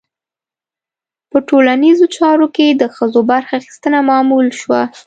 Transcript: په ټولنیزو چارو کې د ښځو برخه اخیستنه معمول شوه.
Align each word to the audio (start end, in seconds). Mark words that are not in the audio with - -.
په 1.31 1.37
ټولنیزو 1.49 2.05
چارو 2.17 2.47
کې 2.55 2.67
د 2.71 2.83
ښځو 2.95 3.21
برخه 3.31 3.53
اخیستنه 3.61 3.99
معمول 4.09 4.47
شوه. 4.59 4.81